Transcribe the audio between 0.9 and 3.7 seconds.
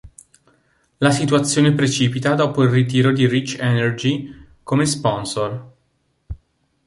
La situazione precipita dopo il ritiro di Rich